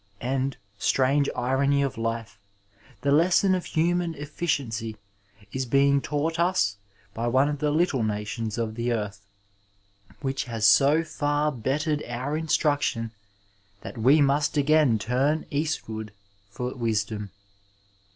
And, 0.19 0.57
strange 0.79 1.29
irony 1.35 1.83
of 1.83 1.95
lif 1.95 2.39
e, 2.41 2.77
the 3.01 3.11
lesson 3.11 3.53
of 3.53 3.65
human 3.65 4.15
efficiency 4.15 4.97
is 5.53 5.67
being 5.67 6.01
taught 6.01 6.39
us 6.39 6.77
by 7.13 7.27
one 7.27 7.47
of 7.47 7.59
the 7.59 7.69
little 7.69 8.01
nations 8.01 8.57
of 8.57 8.73
the 8.73 8.91
earth, 8.91 9.27
which 10.21 10.45
has 10.45 10.65
so 10.65 11.03
far 11.03 11.51
bettered 11.51 12.01
our 12.07 12.33
i^truction 12.35 13.11
that 13.81 13.95
we 13.95 14.21
must 14.21 14.57
again 14.57 14.97
turn 14.97 15.45
eastward 15.51 16.11
for 16.49 16.73
wisdom. 16.73 17.29